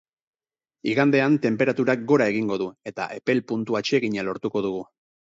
[0.91, 4.81] Igandean, tenperaturak gora egingo du eta epel puntu atsegina lortuko dugu.